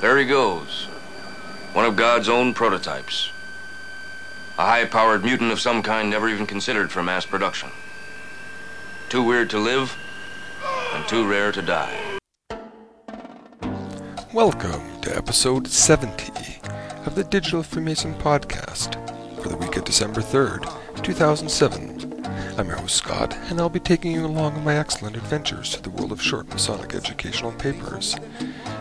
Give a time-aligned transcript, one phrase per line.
[0.00, 0.84] There he goes.
[1.72, 3.32] One of God's own prototypes.
[4.56, 7.70] A high powered mutant of some kind never even considered for mass production.
[9.08, 9.96] Too weird to live,
[10.94, 11.98] and too rare to die.
[14.32, 16.60] Welcome to episode 70
[17.04, 18.94] of the Digital Freemason Podcast
[19.42, 22.24] for the week of December 3rd, 2007.
[22.56, 25.82] I'm your host Scott, and I'll be taking you along on my excellent adventures to
[25.82, 28.14] the world of short Masonic educational papers.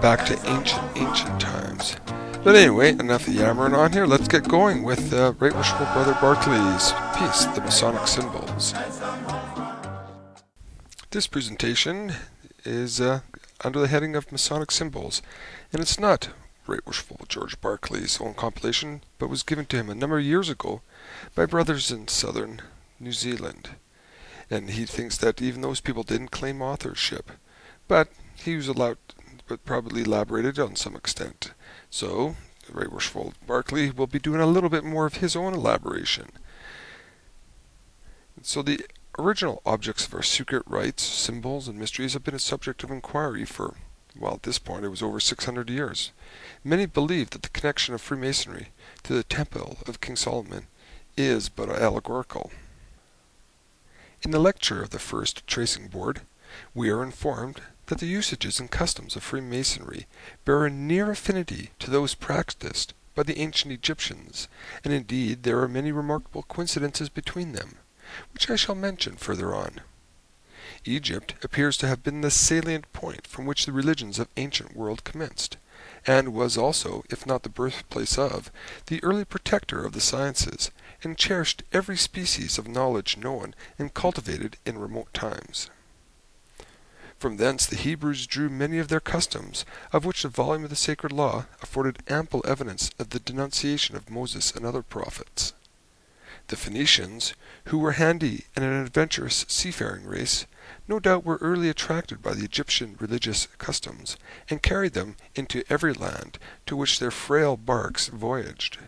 [0.00, 1.96] back to ancient, ancient times.
[2.42, 4.04] But anyway, enough yammering on here.
[4.04, 8.74] Let's get going with uh, Right Worshipful Brother Barclay's piece, The Masonic Symbols.
[11.10, 12.14] This presentation
[12.64, 13.20] is uh,
[13.62, 15.22] under the heading of Masonic Symbols,
[15.72, 16.30] and it's not
[16.66, 20.48] Right Worshipful George Barclay's own compilation, but was given to him a number of years
[20.48, 20.82] ago
[21.34, 22.62] by brothers in southern
[23.00, 23.70] New Zealand.
[24.48, 27.32] And he thinks that even those people didn't claim authorship,
[27.88, 28.98] but he was allowed,
[29.48, 31.52] but probably elaborated on some extent.
[31.90, 32.36] So,
[32.70, 36.30] Right Worshipful Barclay will be doing a little bit more of his own elaboration.
[38.40, 38.80] So the
[39.18, 43.44] original objects of our secret rites, symbols, and mysteries have been a subject of inquiry
[43.44, 43.74] for,
[44.18, 46.12] well, at this point it was over 600 years.
[46.64, 48.68] Many believe that the connection of Freemasonry
[49.04, 50.66] to the Temple of King Solomon
[51.16, 52.50] is but allegorical.
[54.22, 56.20] In the lecture of the first tracing board,
[56.74, 60.06] we are informed that the usages and customs of Freemasonry
[60.44, 64.48] bear a near affinity to those practiced by the ancient Egyptians,
[64.84, 67.76] and indeed there are many remarkable coincidences between them,
[68.32, 69.80] which I shall mention further on.
[70.84, 75.04] Egypt appears to have been the salient point from which the religions of ancient world
[75.04, 75.56] commenced,
[76.06, 78.50] and was also, if not the birthplace of,
[78.86, 80.70] the early protector of the sciences,
[81.04, 85.70] and cherished every species of knowledge known and cultivated in remote times.
[87.18, 90.76] From thence the Hebrews drew many of their customs, of which the volume of the
[90.76, 95.52] sacred law afforded ample evidence of the denunciation of Moses and other prophets.
[96.48, 97.34] The Phoenicians,
[97.66, 100.46] who were handy and an adventurous seafaring race,
[100.86, 104.16] no doubt were early attracted by the Egyptian religious customs,
[104.50, 108.78] and carried them into every land to which their frail barks voyaged.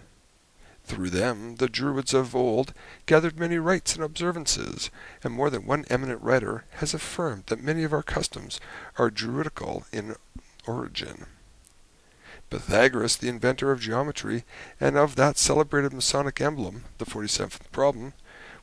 [0.85, 2.75] Through them the Druids of old
[3.07, 4.91] gathered many rites and observances,
[5.23, 8.61] and more than one eminent writer has affirmed that many of our customs
[8.99, 10.17] are Druidical in
[10.67, 11.27] origin.
[12.51, 14.45] Pythagoras, the inventor of geometry
[14.81, 18.13] and of that celebrated Masonic emblem, the forty seventh problem,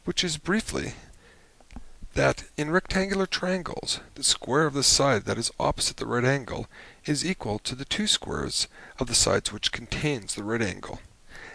[0.06, 0.94] which is briefly
[2.14, 6.68] that in rectangular triangles the square of the side that is opposite the right angle
[7.06, 8.68] is equal to the two squares
[9.00, 11.00] of the sides which contains the right angle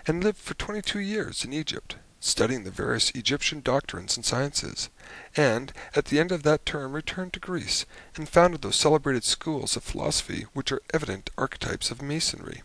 [0.06, 4.90] and lived for twenty two years in Egypt, studying the various Egyptian doctrines and sciences,
[5.36, 9.76] and at the end of that term returned to Greece and founded those celebrated schools
[9.76, 12.62] of philosophy which are evident archetypes of Masonry.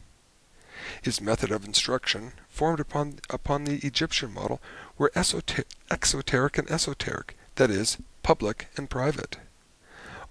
[1.02, 3.20] His method of instruction, formed upon,
[3.66, 4.60] the Egyptian model,
[4.98, 9.38] were exoteric and esoteric, that is, public and private.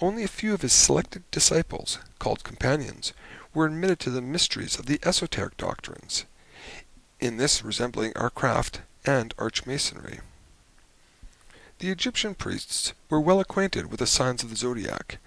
[0.01, 3.13] Only a few of his selected disciples, called companions,
[3.55, 6.25] were admitted to the mysteries of the esoteric doctrines
[7.21, 10.21] in this resembling our craft and archmasonry.
[11.81, 15.19] The Egyptian priests were well acquainted with the signs of the zodiac,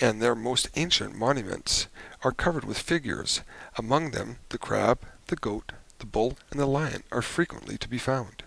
[0.00, 1.88] and their most ancient monuments
[2.22, 3.40] are covered with figures.
[3.76, 7.98] Among them the crab, the goat, the bull, and the lion are frequently to be
[7.98, 8.44] found.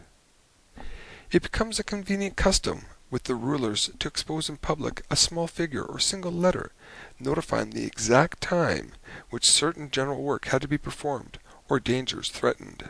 [1.31, 5.83] It becomes a convenient custom with the rulers to expose in public a small figure
[5.83, 6.71] or single letter
[7.19, 8.93] notifying the exact time
[9.29, 12.89] which certain general work had to be performed or dangers threatened.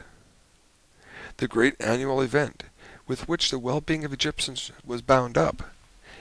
[1.39, 2.63] The great annual event
[3.07, 5.71] with which the well-being of Egyptians was bound up.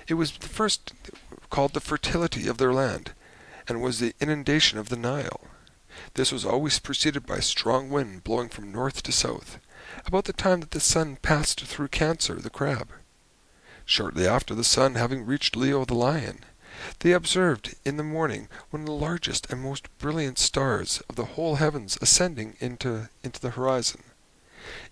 [0.07, 0.93] It was first
[1.51, 3.15] called the fertility of their land,
[3.67, 5.41] and was the inundation of the Nile.
[6.15, 9.59] This was always preceded by a strong wind blowing from north to south,
[10.07, 12.93] about the time that the sun passed through Cancer the crab.
[13.85, 16.45] Shortly after the sun having reached Leo the lion,
[17.01, 21.35] they observed in the morning one of the largest and most brilliant stars of the
[21.35, 24.05] whole heavens ascending into, into the horizon.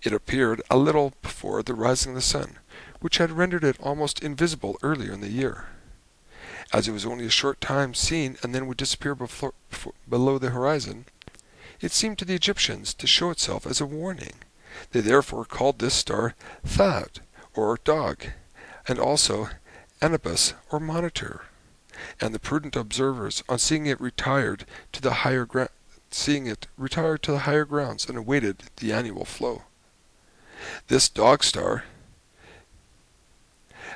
[0.02, 2.58] It appeared a little before the rising of the sun,
[3.00, 5.66] which had rendered it almost invisible earlier in the year.
[6.72, 11.04] As it was only a short time seen and then would disappear below the horizon,
[11.80, 14.34] it seemed to the Egyptians to show itself as a warning.
[14.92, 16.34] They therefore called this star
[16.64, 17.20] Thad,
[17.54, 18.24] or dog,
[18.88, 19.50] and also
[20.00, 21.42] Anubis, or monitor.
[22.20, 25.70] And the prudent observers, on seeing it retired to the higher ground,
[26.16, 29.62] seeing it retired to the higher grounds and awaited the annual flow.
[30.88, 31.84] This dog star,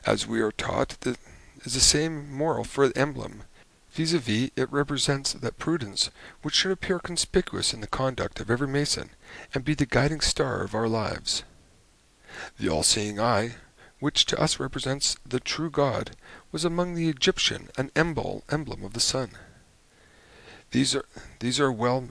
[0.06, 3.42] as we are taught, is the same moral for the emblem.
[3.90, 6.10] Vis-a-vis, it represents that prudence
[6.42, 9.10] which should appear conspicuous in the conduct of every Mason,
[9.52, 11.42] and be the guiding star of our lives.
[12.58, 13.56] The all-seeing eye,
[13.98, 16.12] which to us represents the true God,
[16.52, 19.30] was among the Egyptian an emblem of the sun.
[20.70, 21.04] These are,
[21.40, 22.08] these are well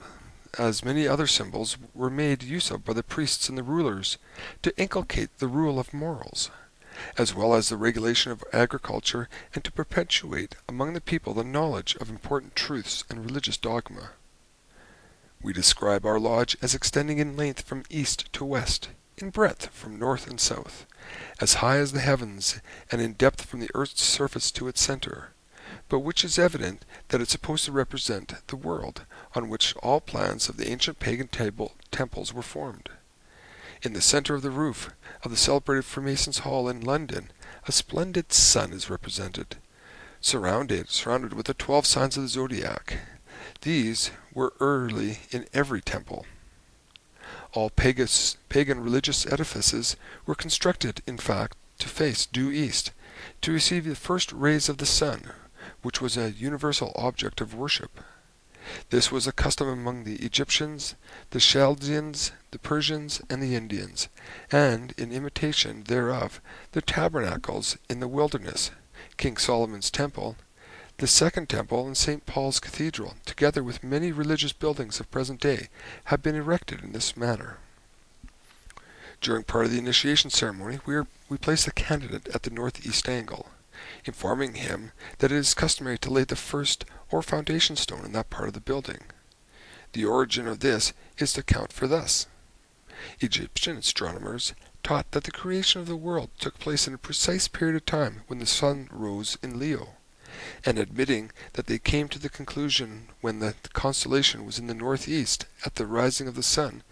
[0.58, 4.18] as many other symbols were made use of by the priests and the rulers
[4.62, 6.50] to inculcate the rule of morals,
[7.16, 11.96] as well as the regulation of agriculture and to perpetuate among the people the knowledge
[11.96, 14.10] of important truths and religious dogma.
[15.40, 19.98] We describe our lodge as extending in length from east to west, in breadth from
[19.98, 20.84] north and south,
[21.40, 22.60] as high as the heavens,
[22.90, 25.30] and in depth from the earth's surface to its center,
[25.90, 29.04] but which is evident that it is supposed to represent the world
[29.34, 32.88] on which all plans of the ancient pagan temples were formed.
[33.82, 34.90] In the center of the roof
[35.24, 37.30] of the celebrated Freemasons' Hall in London,
[37.66, 39.56] a splendid sun is represented,
[40.20, 42.98] surrounded, surrounded with the twelve signs of the zodiac.
[43.62, 46.24] These were early in every temple.
[47.52, 52.92] All pagan religious edifices were constructed, in fact, to face due east,
[53.40, 55.32] to receive the first rays of the sun,
[55.82, 58.00] which was a universal object of worship.
[58.90, 60.94] This was a custom among the Egyptians,
[61.30, 64.08] the Chaldeans, the Persians, and the Indians,
[64.52, 66.40] and, in imitation thereof,
[66.72, 68.70] the tabernacles in the wilderness,
[69.16, 70.36] King Solomon's temple,
[70.98, 72.26] the second temple and St.
[72.26, 75.68] Paul's Cathedral, together with many religious buildings of present day,
[76.04, 77.56] have been erected in this manner.
[79.22, 83.08] During part of the initiation ceremony, we, are, we place the candidate at the northeast
[83.08, 83.48] angle
[84.04, 88.30] informing him that it is customary to lay the first or foundation stone in that
[88.30, 89.04] part of the building.
[89.92, 92.26] The origin of this is to account for thus.
[93.20, 97.76] Egyptian astronomers taught that the creation of the world took place in a precise period
[97.76, 99.96] of time when the sun rose in Leo,
[100.64, 105.46] and admitting that they came to the conclusion when the constellation was in the northeast
[105.64, 106.82] at the rising of the sun,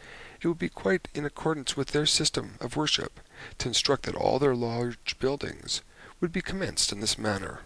[0.40, 3.20] it would be quite in accordance with their system of worship
[3.58, 5.82] to instruct that all their large buildings
[6.20, 7.60] would be commenced in this manner.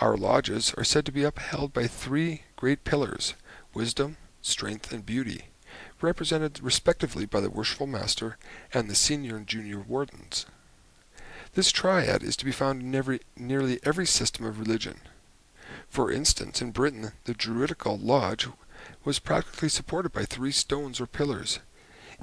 [0.00, 3.34] Our lodges are said to be upheld by three great pillars,
[3.72, 5.46] wisdom, strength, and beauty,
[6.00, 8.36] represented respectively by the worshipful master
[8.72, 10.46] and the senior and junior wardens.
[11.54, 15.00] This triad is to be found in every, nearly every system of religion.
[15.88, 18.46] For instance, in Britain, the Druidical Lodge
[19.04, 21.60] was practically supported by three stones or pillars.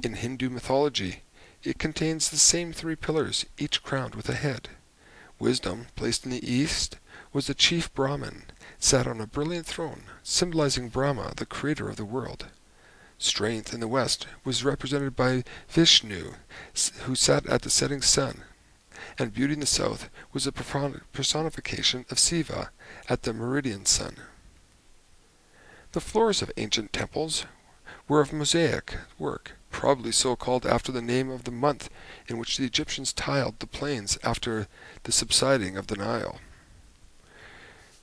[0.02, 1.24] In Hindu mythology,
[1.64, 4.68] it contains the same three pillars, each crowned with a head.
[5.38, 6.98] Wisdom, placed in the east,
[7.32, 8.44] was the chief Brahman,
[8.78, 12.46] sat on a brilliant throne, symbolizing Brahma, the creator of the world.
[13.18, 16.34] Strength in the west was represented by Vishnu,
[17.02, 18.44] who sat at the setting sun,
[19.18, 22.70] and beauty in the south was a personification of Siva
[23.08, 24.16] at the meridian sun.
[25.92, 27.46] The floors of ancient temples
[28.08, 31.90] were of mosaic work, probably so called after the name of the month
[32.28, 34.68] in which the Egyptians tiled the plains after
[35.02, 36.38] the subsiding of the Nile.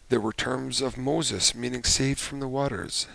[0.09, 3.07] There were terms of Moses meaning saved from the waters,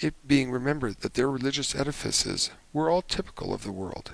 [0.00, 4.10] it being remembered that their religious edifices were all typical of the world.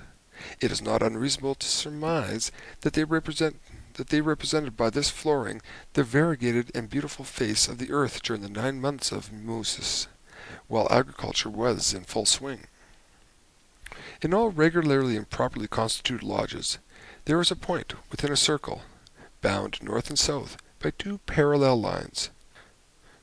[0.61, 2.51] It is not unreasonable to surmise
[2.81, 3.59] that they represent
[3.95, 5.59] that they represented by this flooring
[5.93, 10.07] the variegated and beautiful face of the earth during the nine months of Moses,
[10.67, 12.67] while agriculture was in full swing.
[14.21, 16.79] In all regularly and properly constituted lodges,
[17.25, 18.81] there is a point within a circle,
[19.41, 22.31] bound north and south by two parallel lines,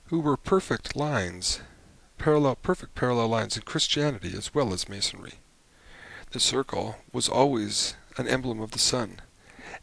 [0.07, 1.61] who were perfect lines,
[2.19, 5.35] parallel, perfect parallel lines in Christianity as well as Masonry.
[6.31, 9.21] The circle was always an emblem of the sun,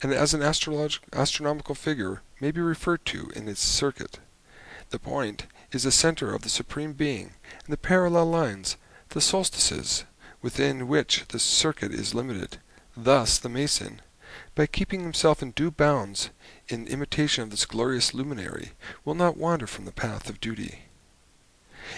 [0.01, 4.20] and as an astronomical figure may be referred to in its circuit.
[4.91, 7.34] The point is the center of the Supreme Being,
[7.65, 8.77] and the parallel lines,
[9.10, 10.06] the solstices,
[10.41, 12.57] within which the circuit is limited.
[12.95, 14.01] Thus the Mason,
[14.55, 16.29] by keeping himself in due bounds
[16.67, 18.71] in imitation of this glorious luminary,
[19.05, 20.83] will not wander from the path of duty.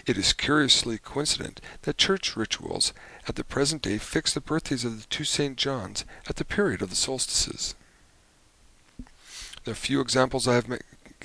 [0.06, 2.94] It is curiously coincident that church rituals
[3.28, 5.58] at the present day fix the birthdays of the two St.
[5.58, 7.76] Johns at the period of the solstices.
[9.64, 10.68] The few examples I have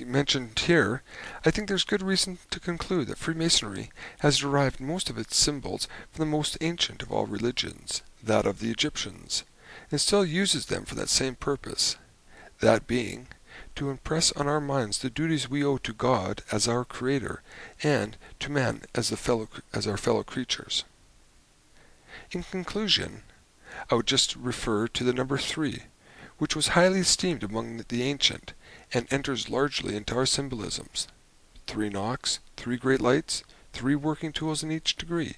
[0.05, 1.03] mentioned here,
[1.45, 5.87] I think there's good reason to conclude that Freemasonry has derived most of its symbols
[6.11, 9.43] from the most ancient of all religions, that of the Egyptians,
[9.91, 11.97] and still uses them for that same purpose,
[12.59, 13.27] that being,
[13.75, 17.41] to impress on our minds the duties we owe to God as our Creator
[17.81, 20.83] and to man as, the fellow, as our fellow creatures.
[22.31, 23.23] In conclusion,
[23.89, 25.83] I would just refer to the number three,
[26.37, 28.53] which was highly esteemed among the ancient
[28.93, 31.07] and enters largely into our symbolisms.
[31.67, 33.43] Three knocks, three great lights,
[33.73, 35.35] three working tools in each degree,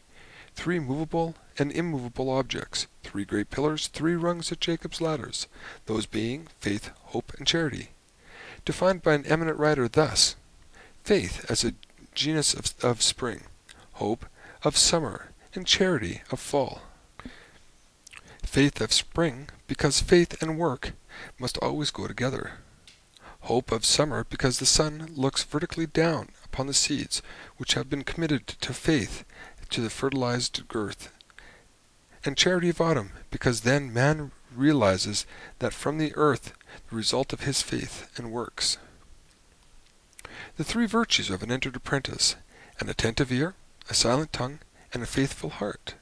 [0.55, 5.48] three movable and immovable objects, three great pillars, three rungs of Jacob's ladders,
[5.86, 7.89] those being faith, hope, and charity.
[8.63, 10.36] Defined by an eminent writer thus
[11.03, 11.74] faith as a
[12.13, 13.41] genus of, of spring,
[13.93, 14.25] hope
[14.63, 16.84] of summer, and charity of fall.
[18.43, 20.91] Faith of spring, because faith and work
[21.39, 22.51] must always go together
[23.41, 27.21] hope of summer because the sun looks vertically down upon the seeds
[27.57, 29.24] which have been committed to faith
[29.69, 31.12] to the fertilized earth,
[32.25, 35.25] and charity of autumn because then man realizes
[35.60, 36.53] that from the earth
[36.89, 38.77] the result of his faith and works.
[40.57, 42.36] The three virtues of an entered apprentice
[42.79, 43.53] an attentive ear,
[43.89, 44.60] a silent tongue,
[44.91, 45.93] and a faithful heart.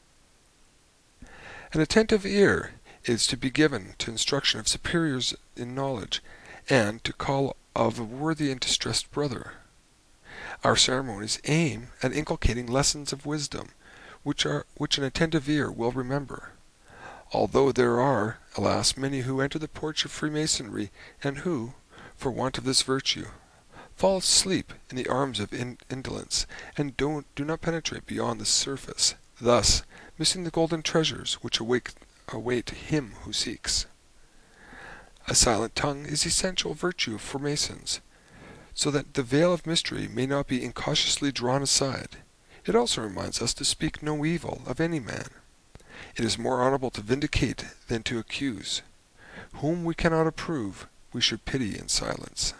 [1.74, 2.72] An attentive ear
[3.06, 6.22] is to be given to instruction of superiors in knowledge
[6.68, 9.54] and to call of a worthy and distressed brother.
[10.64, 13.70] Our ceremonies aim at inculcating lessons of wisdom,
[14.24, 16.52] which are which an attentive ear will remember.
[17.32, 20.92] Although there are, alas, many who enter the porch of Freemasonry,
[21.24, 21.74] and who,
[22.18, 23.28] for want of this virtue,
[23.96, 29.16] fall asleep in the arms of in indolence, and do not penetrate beyond the surface,
[29.40, 29.84] thus
[30.18, 33.86] missing the golden treasures which await him who seeks.
[35.30, 38.02] A silent tongue is essential virtue for Masons,
[38.74, 42.18] so that the veil of mystery may not be incautiously drawn aside.
[42.66, 45.28] It also reminds us to speak no evil of any man.
[46.16, 48.82] It is more honorable to vindicate than to accuse.
[49.58, 52.56] Whom we cannot approve, we should pity in silence.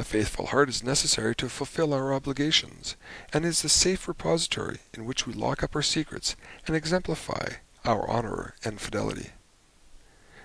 [0.00, 2.96] A faithful heart is necessary to fulfill our obligations,
[3.32, 6.34] and is the safe repository in which we lock up our secrets
[6.66, 7.50] and exemplify
[7.84, 9.30] our honor and fidelity.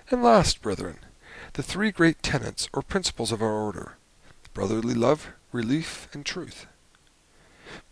[0.08, 0.98] And last, brethren,
[1.54, 3.96] the three great tenets or principles of our order
[4.54, 6.66] brotherly love, relief, and truth.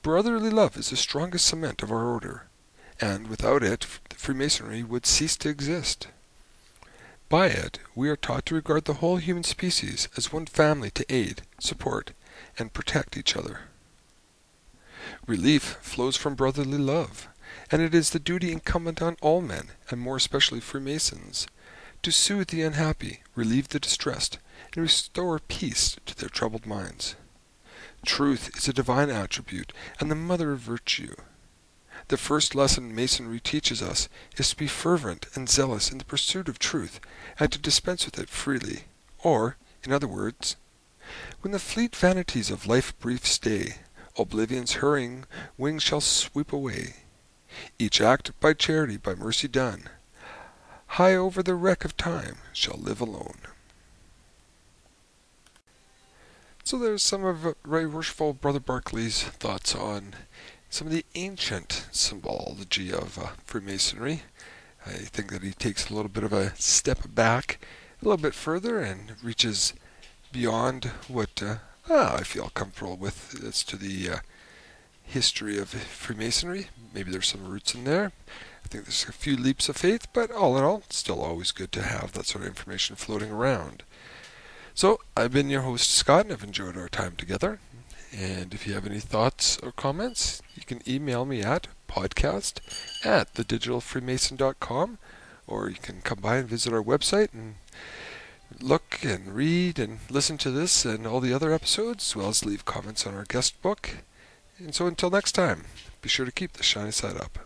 [0.03, 2.47] Brotherly love is the strongest cement of our order,
[3.01, 6.07] and without it Freemasonry would cease to exist.
[7.29, 11.15] By it we are taught to regard the whole human species as one family to
[11.15, 12.13] aid, support,
[12.59, 13.61] and protect each other.
[15.27, 17.29] Relief flows from brotherly love,
[17.71, 21.47] and it is the duty incumbent on all men, and more especially Freemasons,
[22.05, 24.39] to soothe the unhappy, relieve the distressed,
[24.75, 27.17] and restore peace to their troubled minds.
[28.05, 31.15] Truth is a divine attribute and the mother of virtue.
[32.09, 36.47] The first lesson Masonry teaches us is to be fervent and zealous in the pursuit
[36.47, 37.01] of truth
[37.41, 38.85] and to dispense with it freely.
[39.23, 40.57] Or, in other words,
[41.41, 43.77] when the fleet vanities of life brief stay,
[44.19, 45.25] oblivion's hurrying
[45.57, 46.97] wings shall sweep away.
[47.79, 49.89] Each act by charity, by mercy done,
[50.95, 53.39] high over the wreck of time, shall live alone.
[56.63, 60.15] So there's some of Right Worshipful Brother Barclay's thoughts on
[60.71, 64.23] some of the ancient symbology of uh, Freemasonry.
[64.87, 67.59] I think that he takes a little bit of a step back,
[68.01, 69.75] a little bit further, and reaches
[70.31, 71.57] beyond what uh,
[71.91, 74.17] ah, I feel comfortable with as to the uh,
[75.05, 76.69] history of Freemasonry.
[76.93, 78.13] Maybe there's some roots in there.
[78.65, 81.71] I think there's a few leaps of faith, but all in all, still always good
[81.73, 83.83] to have that sort of information floating around.
[84.75, 87.61] So, I've been your host, Scott, and I've enjoyed our time together.
[88.13, 92.61] And if you have any thoughts or comments, you can email me at podcast
[93.05, 94.99] at thedigitalfreemason.com,
[95.47, 97.55] or you can come by and visit our website and
[98.61, 102.45] look and read and listen to this and all the other episodes, as well as
[102.45, 103.99] leave comments on our guest book.
[104.59, 105.65] And so until next time,
[106.01, 107.39] be sure to keep the shiny side up.